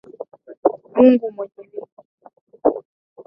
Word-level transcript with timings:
Mungu 0.95 1.25
mwenye 1.35 1.53
wivu 1.73 2.03